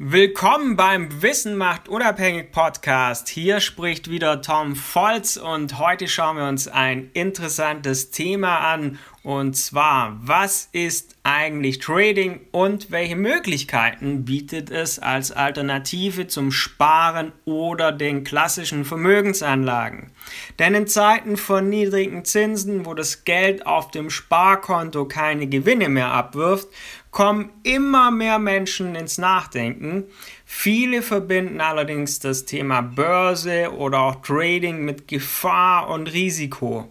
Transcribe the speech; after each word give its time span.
Willkommen 0.00 0.76
beim 0.76 1.22
Wissen 1.22 1.56
macht 1.56 1.88
unabhängig 1.88 2.52
Podcast. 2.52 3.28
Hier 3.28 3.58
spricht 3.58 4.08
wieder 4.08 4.40
Tom 4.42 4.76
Volz 4.76 5.36
und 5.36 5.80
heute 5.80 6.06
schauen 6.06 6.36
wir 6.36 6.46
uns 6.46 6.68
ein 6.68 7.10
interessantes 7.14 8.12
Thema 8.12 8.58
an 8.58 9.00
und 9.24 9.56
zwar, 9.56 10.16
was 10.22 10.68
ist 10.72 11.16
eigentlich 11.22 11.80
Trading 11.80 12.40
und 12.52 12.90
welche 12.90 13.16
Möglichkeiten 13.16 14.24
bietet 14.24 14.70
es 14.70 14.98
als 14.98 15.32
Alternative 15.32 16.28
zum 16.28 16.52
Sparen 16.52 17.32
oder 17.44 17.90
den 17.92 18.22
klassischen 18.22 18.84
Vermögensanlagen? 18.84 20.12
Denn 20.58 20.74
in 20.74 20.86
Zeiten 20.86 21.36
von 21.36 21.68
niedrigen 21.68 22.24
Zinsen, 22.24 22.86
wo 22.86 22.94
das 22.94 23.24
Geld 23.24 23.66
auf 23.66 23.90
dem 23.90 24.08
Sparkonto 24.08 25.06
keine 25.06 25.48
Gewinne 25.48 25.88
mehr 25.88 26.12
abwirft, 26.12 26.68
kommen 27.10 27.50
immer 27.64 28.10
mehr 28.10 28.38
Menschen 28.38 28.94
ins 28.94 29.18
Nachdenken. 29.18 30.04
Viele 30.44 31.02
verbinden 31.02 31.60
allerdings 31.60 32.20
das 32.20 32.44
Thema 32.44 32.82
Börse 32.82 33.72
oder 33.76 34.00
auch 34.00 34.22
Trading 34.22 34.84
mit 34.84 35.08
Gefahr 35.08 35.90
und 35.90 36.12
Risiko. 36.12 36.88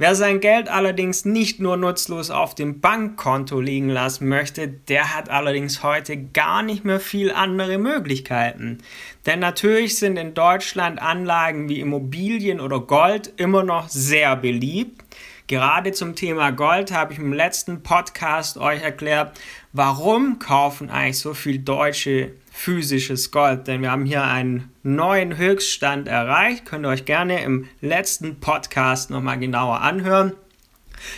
Wer 0.00 0.14
sein 0.14 0.40
Geld 0.40 0.68
allerdings 0.70 1.26
nicht 1.26 1.60
nur 1.60 1.76
nutzlos 1.76 2.30
auf 2.30 2.54
dem 2.54 2.80
Bankkonto 2.80 3.60
liegen 3.60 3.90
lassen 3.90 4.30
möchte, 4.30 4.66
der 4.66 5.14
hat 5.14 5.28
allerdings 5.28 5.82
heute 5.82 6.16
gar 6.16 6.62
nicht 6.62 6.86
mehr 6.86 7.00
viel 7.00 7.30
andere 7.30 7.76
Möglichkeiten. 7.76 8.78
Denn 9.26 9.40
natürlich 9.40 9.98
sind 9.98 10.16
in 10.16 10.32
Deutschland 10.32 11.02
Anlagen 11.02 11.68
wie 11.68 11.80
Immobilien 11.80 12.60
oder 12.60 12.80
Gold 12.80 13.30
immer 13.36 13.62
noch 13.62 13.90
sehr 13.90 14.36
beliebt. 14.36 15.04
Gerade 15.46 15.92
zum 15.92 16.14
Thema 16.14 16.50
Gold 16.50 16.92
habe 16.92 17.12
ich 17.12 17.18
im 17.18 17.32
letzten 17.32 17.82
Podcast 17.82 18.58
euch 18.58 18.82
erklärt, 18.82 19.38
warum 19.72 20.38
kaufen 20.38 20.90
eigentlich 20.90 21.18
so 21.18 21.34
viel 21.34 21.58
Deutsche 21.58 22.32
physisches 22.52 23.30
Gold. 23.30 23.66
Denn 23.66 23.82
wir 23.82 23.90
haben 23.90 24.04
hier 24.04 24.24
einen 24.24 24.70
neuen 24.82 25.36
Höchststand 25.36 26.08
erreicht. 26.08 26.66
Könnt 26.66 26.84
ihr 26.84 26.90
euch 26.90 27.04
gerne 27.04 27.42
im 27.42 27.68
letzten 27.80 28.40
Podcast 28.40 29.10
nochmal 29.10 29.38
genauer 29.38 29.80
anhören. 29.80 30.34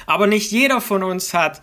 Aber 0.06 0.26
nicht 0.26 0.52
jeder 0.52 0.80
von 0.80 1.02
uns 1.02 1.34
hat 1.34 1.60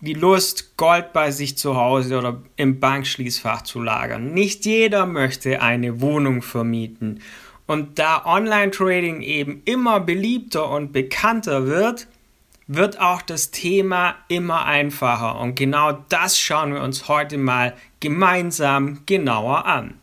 die 0.00 0.14
Lust, 0.14 0.76
Gold 0.76 1.12
bei 1.12 1.30
sich 1.30 1.58
zu 1.58 1.76
Hause 1.76 2.18
oder 2.18 2.42
im 2.56 2.78
Bankschließfach 2.78 3.62
zu 3.62 3.80
lagern. 3.80 4.32
Nicht 4.32 4.64
jeder 4.64 5.06
möchte 5.06 5.60
eine 5.60 6.00
Wohnung 6.00 6.42
vermieten. 6.42 7.20
Und 7.68 7.98
da 7.98 8.24
Online-Trading 8.24 9.20
eben 9.20 9.60
immer 9.66 10.00
beliebter 10.00 10.70
und 10.70 10.90
bekannter 10.90 11.66
wird, 11.66 12.08
wird 12.66 12.98
auch 12.98 13.20
das 13.20 13.50
Thema 13.50 14.14
immer 14.28 14.64
einfacher. 14.64 15.38
Und 15.38 15.54
genau 15.54 15.92
das 16.08 16.38
schauen 16.38 16.72
wir 16.72 16.80
uns 16.80 17.08
heute 17.08 17.36
mal 17.36 17.74
gemeinsam 18.00 19.02
genauer 19.04 19.66
an. 19.66 20.00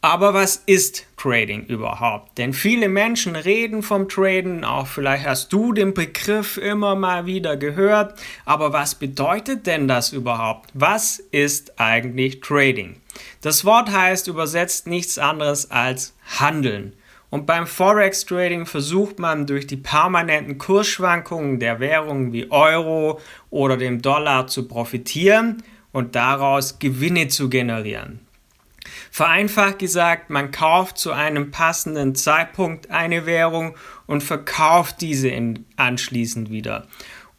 Aber 0.00 0.32
was 0.32 0.56
ist 0.56 1.06
Trading 1.18 1.66
überhaupt? 1.66 2.38
Denn 2.38 2.54
viele 2.54 2.88
Menschen 2.88 3.36
reden 3.36 3.82
vom 3.82 4.08
Traden, 4.08 4.64
auch 4.64 4.86
vielleicht 4.86 5.26
hast 5.26 5.52
du 5.52 5.74
den 5.74 5.92
Begriff 5.92 6.56
immer 6.56 6.94
mal 6.94 7.26
wieder 7.26 7.58
gehört. 7.58 8.18
Aber 8.46 8.72
was 8.72 8.94
bedeutet 8.94 9.66
denn 9.66 9.86
das 9.86 10.14
überhaupt? 10.14 10.70
Was 10.72 11.18
ist 11.18 11.78
eigentlich 11.78 12.40
Trading? 12.40 12.96
Das 13.40 13.64
Wort 13.64 13.90
heißt 13.90 14.28
übersetzt 14.28 14.86
nichts 14.86 15.18
anderes 15.18 15.70
als 15.70 16.14
Handeln. 16.38 16.94
Und 17.30 17.46
beim 17.46 17.66
Forex 17.66 18.24
Trading 18.24 18.64
versucht 18.64 19.18
man 19.18 19.46
durch 19.46 19.66
die 19.66 19.76
permanenten 19.76 20.56
Kursschwankungen 20.56 21.58
der 21.58 21.80
Währungen 21.80 22.32
wie 22.32 22.50
Euro 22.50 23.20
oder 23.50 23.76
dem 23.76 24.00
Dollar 24.02 24.46
zu 24.46 24.68
profitieren 24.68 25.62
und 25.90 26.14
daraus 26.14 26.78
Gewinne 26.78 27.26
zu 27.28 27.48
generieren. 27.48 28.20
Vereinfacht 29.10 29.78
gesagt, 29.78 30.30
man 30.30 30.50
kauft 30.50 30.98
zu 30.98 31.12
einem 31.12 31.50
passenden 31.50 32.14
Zeitpunkt 32.14 32.90
eine 32.90 33.26
Währung 33.26 33.76
und 34.06 34.22
verkauft 34.22 35.00
diese 35.00 35.32
anschließend 35.76 36.50
wieder. 36.50 36.86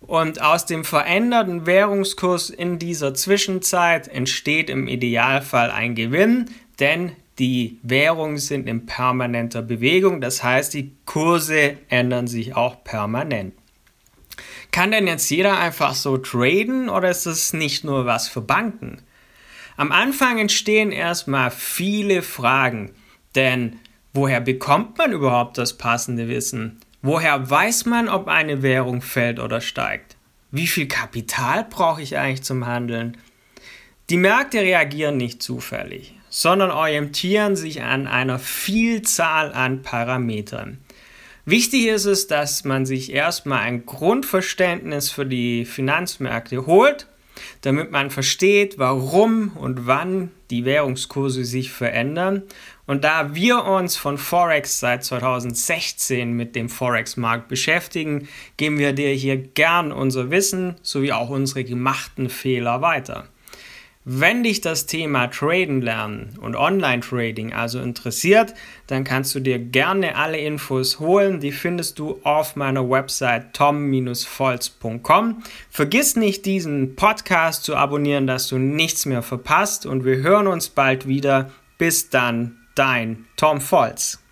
Und 0.07 0.41
aus 0.41 0.65
dem 0.65 0.85
veränderten 0.85 1.65
Währungskurs 1.65 2.49
in 2.49 2.77
dieser 2.77 3.13
Zwischenzeit 3.13 4.07
entsteht 4.07 4.69
im 4.69 4.87
Idealfall 4.87 5.71
ein 5.71 5.95
Gewinn, 5.95 6.45
denn 6.79 7.13
die 7.39 7.79
Währungen 7.83 8.37
sind 8.37 8.67
in 8.69 8.85
permanenter 8.85 9.61
Bewegung, 9.61 10.21
das 10.21 10.43
heißt, 10.43 10.73
die 10.73 10.95
Kurse 11.05 11.77
ändern 11.89 12.27
sich 12.27 12.55
auch 12.55 12.83
permanent. 12.83 13.53
Kann 14.71 14.91
denn 14.91 15.07
jetzt 15.07 15.29
jeder 15.29 15.57
einfach 15.57 15.95
so 15.95 16.17
traden 16.17 16.89
oder 16.89 17.09
ist 17.09 17.25
das 17.25 17.53
nicht 17.53 17.83
nur 17.83 18.05
was 18.05 18.27
für 18.27 18.41
Banken? 18.41 19.01
Am 19.77 19.91
Anfang 19.91 20.37
entstehen 20.37 20.91
erstmal 20.91 21.51
viele 21.51 22.21
Fragen, 22.21 22.91
denn 23.35 23.79
woher 24.13 24.39
bekommt 24.39 24.97
man 24.97 25.11
überhaupt 25.11 25.57
das 25.57 25.77
passende 25.77 26.27
Wissen? 26.29 26.79
Woher 27.07 27.47
weiß 27.47 27.85
man, 27.85 28.09
ob 28.09 28.27
eine 28.27 28.63
Währung 28.63 29.03
fällt 29.03 29.39
oder 29.39 29.61
steigt? 29.61 30.17
Wie 30.49 30.65
viel 30.65 30.87
Kapital 30.87 31.63
brauche 31.69 32.01
ich 32.01 32.17
eigentlich 32.17 32.41
zum 32.41 32.65
Handeln? 32.65 33.17
Die 34.09 34.17
Märkte 34.17 34.61
reagieren 34.61 35.15
nicht 35.15 35.43
zufällig, 35.43 36.15
sondern 36.29 36.71
orientieren 36.71 37.55
sich 37.55 37.83
an 37.83 38.07
einer 38.07 38.39
Vielzahl 38.39 39.53
an 39.53 39.83
Parametern. 39.83 40.79
Wichtig 41.45 41.85
ist 41.85 42.05
es, 42.05 42.25
dass 42.25 42.63
man 42.63 42.87
sich 42.87 43.13
erstmal 43.13 43.59
ein 43.59 43.85
Grundverständnis 43.85 45.11
für 45.11 45.27
die 45.27 45.65
Finanzmärkte 45.65 46.65
holt 46.65 47.05
damit 47.61 47.91
man 47.91 48.09
versteht, 48.09 48.77
warum 48.77 49.51
und 49.55 49.87
wann 49.87 50.31
die 50.49 50.65
Währungskurse 50.65 51.45
sich 51.45 51.71
verändern. 51.71 52.43
Und 52.85 53.03
da 53.03 53.33
wir 53.33 53.65
uns 53.65 53.97
von 53.97 54.17
Forex 54.17 54.79
seit 54.79 55.03
2016 55.03 56.33
mit 56.33 56.55
dem 56.55 56.69
Forex-Markt 56.69 57.47
beschäftigen, 57.47 58.27
geben 58.57 58.77
wir 58.77 58.93
dir 58.93 59.09
hier 59.09 59.37
gern 59.37 59.91
unser 59.91 60.29
Wissen 60.29 60.75
sowie 60.81 61.11
auch 61.11 61.29
unsere 61.29 61.63
gemachten 61.63 62.29
Fehler 62.29 62.81
weiter. 62.81 63.27
Wenn 64.07 64.43
dich 64.43 64.61
das 64.61 64.85
Thema 64.85 65.25
Traden 65.27 65.81
lernen 65.81 66.37
und 66.39 66.55
Online-Trading 66.55 67.53
also 67.53 67.79
interessiert, 67.79 68.53
dann 68.85 69.03
kannst 69.03 69.33
du 69.33 69.39
dir 69.39 69.57
gerne 69.57 70.15
alle 70.15 70.37
Infos 70.37 70.99
holen. 70.99 71.39
Die 71.39 71.51
findest 71.51 71.97
du 71.97 72.19
auf 72.21 72.55
meiner 72.55 72.87
Website 72.87 73.53
tom-volz.com. 73.53 75.43
Vergiss 75.71 76.15
nicht, 76.15 76.45
diesen 76.45 76.95
Podcast 76.95 77.63
zu 77.63 77.75
abonnieren, 77.75 78.27
dass 78.27 78.47
du 78.47 78.59
nichts 78.59 79.07
mehr 79.07 79.23
verpasst 79.23 79.87
und 79.87 80.05
wir 80.05 80.17
hören 80.17 80.45
uns 80.45 80.69
bald 80.69 81.07
wieder. 81.07 81.49
Bis 81.79 82.11
dann, 82.11 82.57
dein 82.75 83.25
Tom 83.37 83.59
Volz. 83.59 84.24